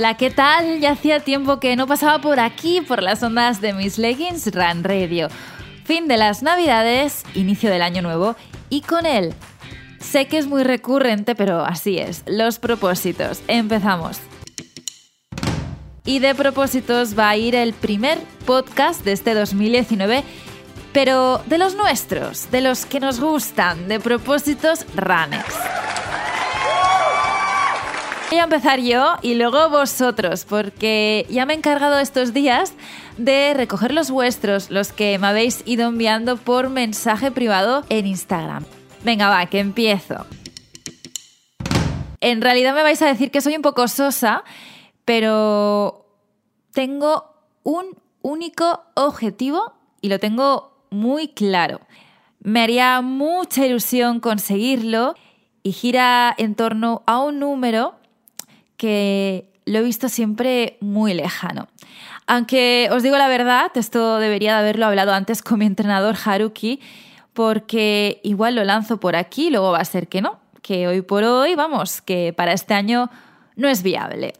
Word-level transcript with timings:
Hola, 0.00 0.16
¿qué 0.16 0.30
tal? 0.30 0.80
Ya 0.80 0.92
hacía 0.92 1.20
tiempo 1.20 1.60
que 1.60 1.76
no 1.76 1.86
pasaba 1.86 2.22
por 2.22 2.40
aquí, 2.40 2.80
por 2.80 3.02
las 3.02 3.22
ondas 3.22 3.60
de 3.60 3.74
mis 3.74 3.98
leggings 3.98 4.50
Run 4.50 4.82
Radio. 4.82 5.28
Fin 5.84 6.08
de 6.08 6.16
las 6.16 6.42
navidades, 6.42 7.22
inicio 7.34 7.68
del 7.68 7.82
año 7.82 8.00
nuevo 8.00 8.34
y 8.70 8.80
con 8.80 9.04
él. 9.04 9.34
Sé 9.98 10.24
que 10.24 10.38
es 10.38 10.46
muy 10.46 10.62
recurrente, 10.64 11.34
pero 11.34 11.66
así 11.66 11.98
es. 11.98 12.22
Los 12.26 12.58
propósitos. 12.58 13.42
Empezamos. 13.46 14.20
Y 16.06 16.20
de 16.20 16.34
propósitos 16.34 17.18
va 17.18 17.28
a 17.28 17.36
ir 17.36 17.54
el 17.54 17.74
primer 17.74 18.16
podcast 18.46 19.04
de 19.04 19.12
este 19.12 19.34
2019, 19.34 20.24
pero 20.94 21.42
de 21.44 21.58
los 21.58 21.74
nuestros, 21.74 22.50
de 22.50 22.62
los 22.62 22.86
que 22.86 23.00
nos 23.00 23.20
gustan, 23.20 23.86
de 23.86 24.00
propósitos 24.00 24.86
runners. 24.96 25.79
Voy 28.30 28.38
a 28.38 28.44
empezar 28.44 28.78
yo 28.78 29.16
y 29.22 29.34
luego 29.34 29.70
vosotros, 29.70 30.44
porque 30.44 31.26
ya 31.28 31.46
me 31.46 31.52
he 31.52 31.56
encargado 31.56 31.98
estos 31.98 32.32
días 32.32 32.74
de 33.16 33.54
recoger 33.54 33.92
los 33.92 34.12
vuestros, 34.12 34.70
los 34.70 34.92
que 34.92 35.18
me 35.18 35.26
habéis 35.26 35.64
ido 35.66 35.88
enviando 35.88 36.36
por 36.36 36.68
mensaje 36.68 37.32
privado 37.32 37.84
en 37.88 38.06
Instagram. 38.06 38.64
Venga, 39.02 39.28
va, 39.28 39.44
que 39.46 39.58
empiezo. 39.58 40.26
En 42.20 42.40
realidad 42.40 42.72
me 42.72 42.84
vais 42.84 43.02
a 43.02 43.06
decir 43.06 43.32
que 43.32 43.40
soy 43.40 43.56
un 43.56 43.62
poco 43.62 43.88
sosa, 43.88 44.44
pero 45.04 46.06
tengo 46.72 47.34
un 47.64 47.96
único 48.22 48.84
objetivo 48.94 49.72
y 50.00 50.08
lo 50.08 50.20
tengo 50.20 50.86
muy 50.90 51.26
claro. 51.26 51.80
Me 52.38 52.62
haría 52.62 53.00
mucha 53.00 53.66
ilusión 53.66 54.20
conseguirlo 54.20 55.16
y 55.64 55.72
gira 55.72 56.32
en 56.38 56.54
torno 56.54 57.02
a 57.06 57.18
un 57.18 57.40
número 57.40 57.99
que 58.80 59.52
lo 59.66 59.80
he 59.80 59.82
visto 59.82 60.08
siempre 60.08 60.78
muy 60.80 61.12
lejano. 61.12 61.68
Aunque 62.26 62.88
os 62.90 63.02
digo 63.02 63.18
la 63.18 63.28
verdad, 63.28 63.70
esto 63.74 64.16
debería 64.16 64.54
de 64.54 64.60
haberlo 64.60 64.86
hablado 64.86 65.12
antes 65.12 65.42
con 65.42 65.58
mi 65.58 65.66
entrenador 65.66 66.16
Haruki, 66.24 66.80
porque 67.34 68.22
igual 68.22 68.54
lo 68.54 68.64
lanzo 68.64 68.98
por 68.98 69.16
aquí, 69.16 69.50
luego 69.50 69.70
va 69.70 69.80
a 69.80 69.84
ser 69.84 70.08
que 70.08 70.22
no, 70.22 70.40
que 70.62 70.88
hoy 70.88 71.02
por 71.02 71.24
hoy, 71.24 71.54
vamos, 71.56 72.00
que 72.00 72.32
para 72.34 72.54
este 72.54 72.72
año 72.72 73.10
no 73.54 73.68
es 73.68 73.82
viable. 73.82 74.32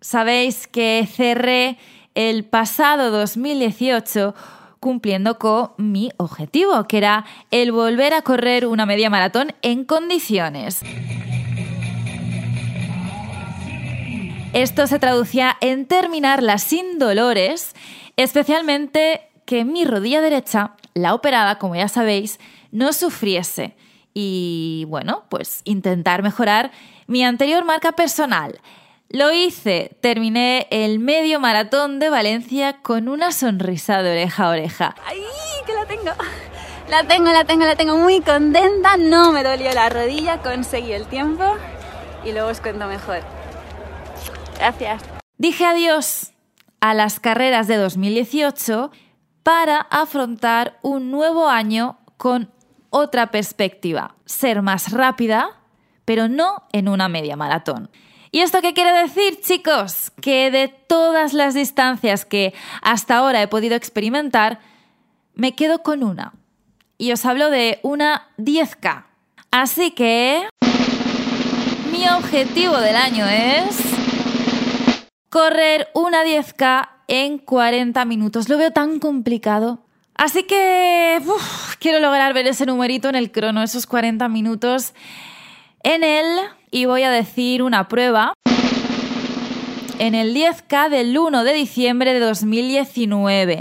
Sabéis 0.00 0.66
que 0.66 1.08
cerré 1.08 1.78
el 2.16 2.44
pasado 2.44 3.12
2018 3.12 4.34
cumpliendo 4.80 5.38
con 5.38 5.70
mi 5.76 6.10
objetivo, 6.16 6.88
que 6.88 6.98
era 6.98 7.24
el 7.52 7.70
volver 7.70 8.14
a 8.14 8.22
correr 8.22 8.66
una 8.66 8.84
media 8.84 9.10
maratón 9.10 9.52
en 9.62 9.84
condiciones. 9.84 10.82
Esto 14.54 14.86
se 14.86 15.00
traducía 15.00 15.56
en 15.60 15.84
terminarla 15.84 16.58
sin 16.58 17.00
dolores, 17.00 17.74
especialmente 18.16 19.28
que 19.46 19.64
mi 19.64 19.84
rodilla 19.84 20.20
derecha, 20.20 20.76
la 20.94 21.12
operada, 21.12 21.58
como 21.58 21.74
ya 21.74 21.88
sabéis, 21.88 22.38
no 22.70 22.92
sufriese. 22.92 23.74
Y 24.14 24.84
bueno, 24.86 25.24
pues 25.28 25.62
intentar 25.64 26.22
mejorar 26.22 26.70
mi 27.08 27.24
anterior 27.24 27.64
marca 27.64 27.92
personal. 27.92 28.60
Lo 29.08 29.32
hice, 29.32 29.96
terminé 30.00 30.68
el 30.70 31.00
medio 31.00 31.40
maratón 31.40 31.98
de 31.98 32.10
Valencia 32.10 32.76
con 32.80 33.08
una 33.08 33.32
sonrisa 33.32 34.04
de 34.04 34.12
oreja 34.12 34.44
a 34.44 34.50
oreja. 34.50 34.94
¡Ay, 35.04 35.20
que 35.66 35.74
la 35.74 35.84
tengo! 35.84 36.12
La 36.88 37.02
tengo, 37.02 37.32
la 37.32 37.44
tengo, 37.44 37.64
la 37.64 37.74
tengo 37.74 37.96
muy 37.96 38.20
contenta, 38.20 38.96
no 38.98 39.32
me 39.32 39.42
dolió 39.42 39.72
la 39.72 39.88
rodilla, 39.88 40.38
conseguí 40.42 40.92
el 40.92 41.06
tiempo 41.06 41.42
y 42.24 42.30
luego 42.30 42.50
os 42.50 42.60
cuento 42.60 42.86
mejor. 42.86 43.43
Gracias. 44.58 45.02
Dije 45.36 45.66
adiós 45.66 46.32
a 46.80 46.94
las 46.94 47.20
carreras 47.20 47.66
de 47.66 47.76
2018 47.76 48.90
para 49.42 49.78
afrontar 49.78 50.78
un 50.82 51.10
nuevo 51.10 51.48
año 51.48 51.98
con 52.16 52.50
otra 52.90 53.30
perspectiva, 53.30 54.14
ser 54.24 54.62
más 54.62 54.92
rápida, 54.92 55.60
pero 56.04 56.28
no 56.28 56.66
en 56.72 56.88
una 56.88 57.08
media 57.08 57.36
maratón. 57.36 57.90
¿Y 58.30 58.40
esto 58.40 58.60
qué 58.60 58.74
quiere 58.74 58.92
decir, 58.92 59.40
chicos? 59.40 60.10
Que 60.20 60.50
de 60.50 60.68
todas 60.68 61.34
las 61.34 61.54
distancias 61.54 62.24
que 62.24 62.52
hasta 62.82 63.16
ahora 63.16 63.42
he 63.42 63.48
podido 63.48 63.76
experimentar, 63.76 64.60
me 65.34 65.54
quedo 65.54 65.82
con 65.82 66.02
una. 66.02 66.34
Y 66.98 67.12
os 67.12 67.24
hablo 67.24 67.50
de 67.50 67.80
una 67.82 68.28
10K. 68.38 69.04
Así 69.50 69.92
que... 69.92 70.48
Mi 71.92 72.08
objetivo 72.08 72.76
del 72.78 72.96
año 72.96 73.26
es 73.26 73.93
correr 75.34 75.88
una 75.94 76.22
10K 76.22 76.90
en 77.08 77.38
40 77.38 78.04
minutos. 78.04 78.48
Lo 78.48 78.56
veo 78.56 78.70
tan 78.70 79.00
complicado. 79.00 79.80
Así 80.14 80.44
que 80.44 81.20
quiero 81.80 81.98
lograr 81.98 82.32
ver 82.34 82.46
ese 82.46 82.66
numerito 82.66 83.08
en 83.08 83.16
el 83.16 83.32
crono, 83.32 83.64
esos 83.64 83.88
40 83.88 84.28
minutos 84.28 84.94
en 85.82 86.04
él. 86.04 86.24
Y 86.70 86.84
voy 86.84 87.02
a 87.02 87.10
decir 87.10 87.64
una 87.64 87.88
prueba. 87.88 88.34
En 89.98 90.14
el 90.14 90.36
10K 90.36 90.88
del 90.88 91.18
1 91.18 91.42
de 91.42 91.52
diciembre 91.52 92.12
de 92.12 92.20
2019. 92.20 93.58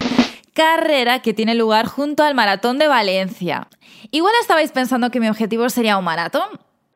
Carrera 0.54 1.24
que 1.24 1.34
tiene 1.34 1.56
lugar 1.56 1.88
junto 1.88 2.24
al 2.24 2.36
Maratón 2.36 2.78
de 2.78 2.88
Valencia. 2.88 3.68
Igual 4.12 4.36
estabais 4.42 4.72
pensando 4.72 5.10
que 5.10 5.20
mi 5.20 5.28
objetivo 5.28 5.68
sería 5.70 5.98
un 5.98 6.06
maratón. 6.06 6.50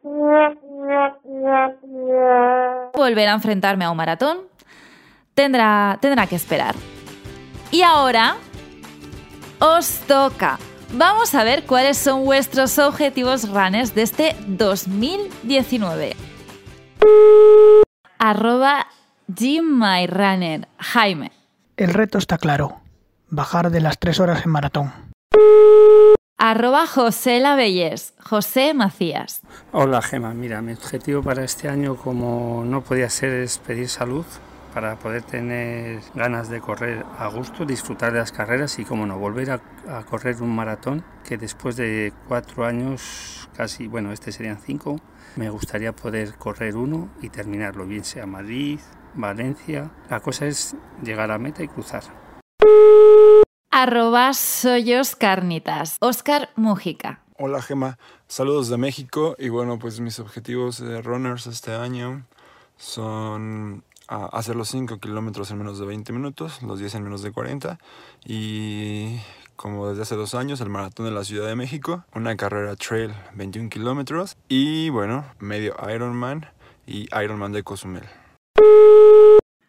Volver 2.94 3.28
a 3.28 3.34
enfrentarme 3.34 3.84
a 3.84 3.90
un 3.90 3.98
maratón 3.98 4.38
tendrá, 5.38 6.00
tendrá 6.02 6.26
que 6.26 6.36
esperar. 6.36 6.76
Y 7.70 7.84
ahora 7.84 8.38
os 9.60 10.00
toca. 10.08 10.58
Vamos 10.94 11.36
a 11.36 11.44
ver 11.44 11.66
cuáles 11.66 11.98
son 11.98 12.26
vuestros 12.26 12.80
objetivos 12.80 13.48
runners 13.48 13.94
de 13.94 14.02
este 14.02 14.36
2019. 14.48 16.16
Arroba 18.18 18.88
GymMyRunner. 19.28 20.68
Jaime. 20.80 21.32
El 21.76 21.94
reto 21.94 22.18
está 22.18 22.40
claro. 22.40 22.82
Bajar 23.30 23.70
de 23.70 23.82
las 23.82 24.00
tres 24.00 24.20
horas 24.20 24.44
en 24.44 24.52
maratón. 24.52 24.92
Arroba 26.40 26.88
José 26.88 27.40
Lavelles. 27.40 28.16
José 28.24 28.74
Macías. 28.74 29.42
Hola 29.72 30.02
Gema, 30.02 30.34
mira, 30.34 30.62
mi 30.64 30.74
objetivo 30.74 31.22
para 31.22 31.44
este 31.44 31.70
año 31.70 31.96
como 31.96 32.64
no 32.66 32.82
podía 32.82 33.10
ser 33.10 33.34
es 33.34 33.60
pedir 33.60 33.90
salud 33.90 34.26
para 34.74 34.98
poder 35.00 35.24
tener 35.24 36.02
ganas 36.14 36.50
de 36.50 36.62
correr 36.62 37.06
a 37.18 37.28
gusto, 37.28 37.66
disfrutar 37.66 38.14
de 38.14 38.20
las 38.20 38.32
carreras 38.32 38.80
y, 38.80 38.86
como 38.86 39.06
no, 39.06 39.18
volver 39.18 39.52
a, 39.52 39.60
correr 40.04 40.42
un 40.42 40.56
maratón 40.56 41.04
que 41.24 41.38
después 41.38 41.76
de 41.76 42.14
cuatro 42.28 42.66
años, 42.66 43.50
casi, 43.56 43.88
bueno, 43.88 44.12
este 44.12 44.32
serían 44.32 44.60
cinco, 44.60 45.00
me 45.36 45.50
gustaría 45.50 45.94
poder 45.94 46.36
correr 46.36 46.76
uno 46.76 47.10
y 47.22 47.30
terminarlo, 47.30 47.86
bien 47.86 48.04
sea 48.04 48.26
Madrid, 48.26 48.80
Valencia. 49.14 49.92
La 50.10 50.20
cosa 50.20 50.46
es 50.46 50.76
llegar 51.04 51.32
a 51.32 51.38
meta 51.38 51.64
y 51.64 51.68
cruzar. 51.68 52.04
Arroba 53.72 54.32
Carnitas. 55.20 55.98
Oscar 56.00 56.50
Mújica. 56.56 57.22
Hola 57.40 57.62
Gema, 57.62 58.00
saludos 58.28 58.70
de 58.70 58.78
México 58.78 59.36
y 59.38 59.50
bueno, 59.50 59.78
pues 59.78 60.00
mis 60.00 60.20
objetivos 60.20 60.80
de 60.80 61.04
runners 61.04 61.46
este 61.46 61.76
año 61.76 62.26
son 62.78 63.84
hacer 64.08 64.56
los 64.56 64.70
5 64.70 65.00
kilómetros 65.00 65.52
en 65.52 65.58
menos 65.58 65.80
de 65.80 65.86
20 65.86 66.14
minutos, 66.14 66.62
los 66.62 66.80
10 66.80 66.96
en 66.96 67.04
menos 67.04 67.22
de 67.22 67.32
40 67.32 67.78
y 68.26 69.20
como 69.56 69.90
desde 69.90 70.04
hace 70.04 70.16
dos 70.16 70.36
años 70.36 70.62
el 70.62 70.70
maratón 70.70 71.06
de 71.08 71.12
la 71.12 71.24
Ciudad 71.24 71.48
de 71.48 71.56
México, 71.56 72.06
una 72.14 72.38
carrera 72.38 72.76
trail 72.76 73.14
21 73.34 73.70
kilómetros 73.70 74.38
y 74.48 74.90
bueno, 74.90 75.26
medio 75.40 75.76
Ironman 75.94 76.46
y 76.86 77.08
Ironman 77.22 77.52
de 77.52 77.64
Cozumel. 77.64 78.04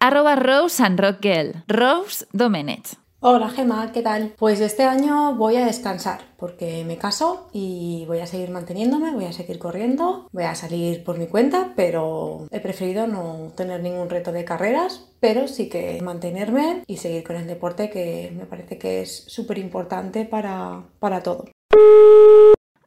Arroba 0.01 0.37
Rose 0.37 0.83
and 0.83 1.01
Rock 1.01 1.27
Rose 1.67 2.27
Domenech. 2.33 3.08
Hola 3.21 3.49
Gema, 3.49 3.91
¿qué 3.91 4.01
tal? 4.01 4.33
Pues 4.39 4.61
este 4.61 4.85
año 4.85 5.35
voy 5.35 5.57
a 5.57 5.67
descansar 5.67 6.21
porque 6.37 6.85
me 6.85 6.99
caso 6.99 7.49
y 7.53 8.05
voy 8.07 8.21
a 8.21 8.29
seguir 8.29 8.51
manteniéndome, 8.51 9.11
voy 9.11 9.25
a 9.25 9.33
seguir 9.33 9.59
corriendo, 9.59 10.29
voy 10.31 10.45
a 10.45 10.55
salir 10.55 11.03
por 11.03 11.19
mi 11.19 11.27
cuenta, 11.27 11.73
pero 11.75 12.47
he 12.53 12.61
preferido 12.61 13.09
no 13.09 13.51
tener 13.57 13.83
ningún 13.83 14.09
reto 14.09 14.31
de 14.31 14.45
carreras, 14.45 15.11
pero 15.19 15.49
sí 15.49 15.69
que 15.69 16.01
mantenerme 16.01 16.85
y 16.87 16.99
seguir 16.99 17.25
con 17.25 17.35
el 17.35 17.49
deporte 17.49 17.91
que 17.91 18.33
me 18.39 18.47
parece 18.47 18.79
que 18.79 19.03
es 19.03 19.25
súper 19.27 19.59
importante 19.59 20.25
para, 20.25 20.85
para 21.01 21.21
todo. 21.21 21.47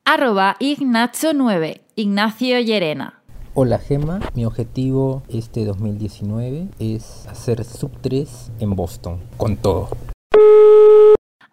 Arroba 0.05 0.55
Ignacio 0.59 1.33
9, 1.33 1.81
Ignacio 1.95 2.57
Llerena. 2.61 3.21
Hola 3.53 3.79
Gema, 3.79 4.21
mi 4.33 4.45
objetivo 4.45 5.23
este 5.27 5.65
2019 5.65 6.69
es 6.79 7.27
hacer 7.27 7.65
sub 7.65 7.91
3 7.99 8.51
en 8.61 8.77
Boston, 8.77 9.19
con 9.35 9.57
todo. 9.57 9.89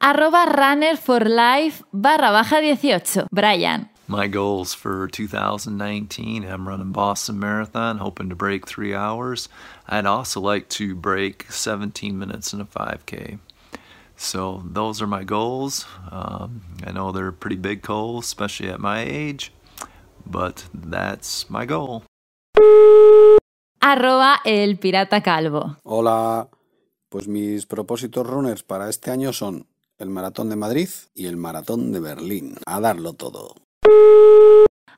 Arroba 0.01 0.47
runner 0.57 0.97
for 0.97 1.21
life 1.21 1.83
barra 1.93 2.31
baja 2.31 2.59
18. 2.61 3.27
Brian. 3.33 3.89
my 4.07 4.29
goals 4.29 4.73
for 4.73 5.09
2019. 5.09 6.45
I'm 6.45 6.69
running 6.69 6.93
Boston 6.93 7.39
Marathon, 7.41 7.99
hoping 7.99 8.29
to 8.29 8.37
break 8.37 8.67
three 8.67 8.95
hours. 8.95 9.49
I'd 9.89 10.07
also 10.07 10.41
like 10.41 10.69
to 10.79 10.95
break 10.95 11.51
17 11.51 12.17
minutes 12.17 12.53
in 12.53 12.61
a 12.61 12.65
5K. 12.65 13.39
So 14.17 14.63
those 14.65 15.03
are 15.03 15.07
my 15.07 15.25
goals. 15.25 15.85
Um, 16.11 16.63
I 16.87 16.93
know 16.93 17.11
they're 17.13 17.33
pretty 17.33 17.57
big 17.57 17.83
goals, 17.83 18.27
especially 18.27 18.71
at 18.71 18.81
my 18.81 19.01
age, 19.03 19.53
but 20.25 20.65
that's 20.73 21.51
my 21.51 21.67
goal. 21.67 22.05
Arroba 23.83 24.41
el 24.45 24.77
pirata 24.77 25.21
calvo. 25.23 25.77
Hola, 25.85 26.49
pues 27.11 27.27
mis 27.29 27.67
propósitos 27.67 28.27
runners 28.27 28.63
para 28.63 28.89
este 28.89 29.11
año 29.11 29.33
son 29.33 29.67
el 29.99 30.11
maratón 30.11 30.49
de 30.49 30.57
Madrid 30.57 30.89
y 31.15 31.27
el 31.27 31.37
maratón 31.37 31.93
de 31.93 32.01
Berlín. 32.01 32.55
A 32.67 32.81
darlo 32.81 33.13
todo. 33.13 33.55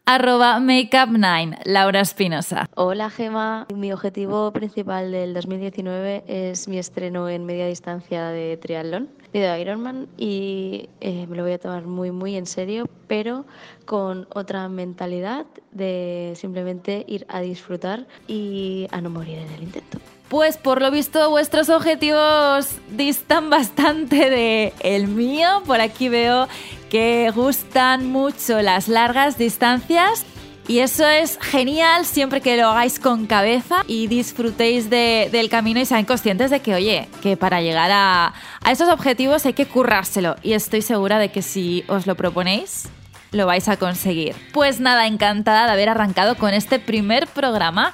Arroba 0.04 0.58
Makeup9, 0.58 1.60
Laura 1.64 2.00
Espinosa. 2.00 2.68
Hola 2.74 3.10
Gema, 3.10 3.66
mi 3.72 3.92
objetivo 3.92 4.52
principal 4.52 5.12
del 5.12 5.34
2019 5.34 6.24
es 6.26 6.66
mi 6.66 6.78
estreno 6.78 7.28
en 7.28 7.46
media 7.46 7.66
distancia 7.66 8.28
de 8.30 8.56
triatlón, 8.56 9.08
de 9.32 9.60
Ironman, 9.60 10.08
y 10.16 10.88
eh, 11.00 11.26
me 11.28 11.36
lo 11.36 11.44
voy 11.44 11.52
a 11.52 11.58
tomar 11.58 11.86
muy 11.86 12.10
muy 12.10 12.34
en 12.34 12.46
serio, 12.46 12.88
pero 13.06 13.44
con 13.84 14.26
otra 14.34 14.68
mentalidad 14.68 15.46
de 15.70 16.32
simplemente 16.34 17.04
ir 17.06 17.24
a 17.28 17.40
disfrutar 17.40 18.08
y 18.26 18.88
a 18.90 19.00
no 19.00 19.10
morir 19.10 19.38
en 19.38 19.50
el 19.52 19.62
intento. 19.62 19.98
Pues 20.30 20.56
por 20.58 20.80
lo 20.80 20.92
visto 20.92 21.28
vuestros 21.28 21.68
objetivos 21.70 22.68
distan 22.92 23.50
bastante 23.50 24.30
de 24.30 24.72
el 24.78 25.08
mío. 25.08 25.64
Por 25.66 25.80
aquí 25.80 26.08
veo 26.08 26.46
que 26.88 27.32
gustan 27.34 28.06
mucho 28.06 28.62
las 28.62 28.86
largas 28.86 29.38
distancias 29.38 30.24
y 30.68 30.78
eso 30.78 31.04
es 31.04 31.36
genial 31.40 32.06
siempre 32.06 32.40
que 32.40 32.56
lo 32.56 32.68
hagáis 32.68 33.00
con 33.00 33.26
cabeza 33.26 33.82
y 33.88 34.06
disfrutéis 34.06 34.88
del 34.88 35.48
camino 35.50 35.80
y 35.80 35.84
sean 35.84 36.04
conscientes 36.04 36.52
de 36.52 36.60
que, 36.60 36.76
oye, 36.76 37.08
que 37.22 37.36
para 37.36 37.60
llegar 37.60 37.90
a, 37.90 38.32
a 38.62 38.70
esos 38.70 38.88
objetivos 38.88 39.44
hay 39.46 39.52
que 39.52 39.66
currárselo. 39.66 40.36
Y 40.44 40.52
estoy 40.52 40.82
segura 40.82 41.18
de 41.18 41.32
que 41.32 41.42
si 41.42 41.82
os 41.88 42.06
lo 42.06 42.14
proponéis, 42.14 42.88
lo 43.32 43.46
vais 43.46 43.68
a 43.68 43.76
conseguir. 43.78 44.36
Pues 44.52 44.78
nada, 44.78 45.08
encantada 45.08 45.66
de 45.66 45.72
haber 45.72 45.88
arrancado 45.88 46.36
con 46.36 46.54
este 46.54 46.78
primer 46.78 47.26
programa 47.26 47.92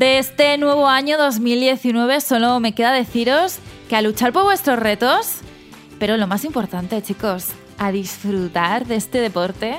de 0.00 0.16
este 0.16 0.56
nuevo 0.56 0.88
año 0.88 1.18
2019 1.18 2.22
solo 2.22 2.58
me 2.58 2.72
queda 2.72 2.90
deciros 2.90 3.58
que 3.90 3.96
a 3.96 4.00
luchar 4.00 4.32
por 4.32 4.44
vuestros 4.44 4.78
retos, 4.78 5.40
pero 5.98 6.16
lo 6.16 6.26
más 6.26 6.46
importante 6.46 7.02
chicos, 7.02 7.48
a 7.76 7.92
disfrutar 7.92 8.86
de 8.86 8.96
este 8.96 9.20
deporte 9.20 9.76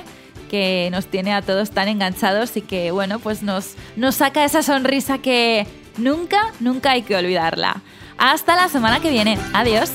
que 0.48 0.90
nos 0.92 1.06
tiene 1.06 1.34
a 1.34 1.42
todos 1.42 1.72
tan 1.72 1.88
enganchados 1.88 2.56
y 2.56 2.60
que 2.60 2.92
bueno, 2.92 3.18
pues 3.18 3.42
nos, 3.42 3.74
nos 3.96 4.14
saca 4.14 4.44
esa 4.44 4.62
sonrisa 4.62 5.18
que 5.18 5.66
nunca, 5.98 6.52
nunca 6.60 6.92
hay 6.92 7.02
que 7.02 7.16
olvidarla. 7.16 7.82
Hasta 8.16 8.54
la 8.54 8.68
semana 8.68 9.00
que 9.00 9.10
viene. 9.10 9.36
Adiós. 9.52 9.90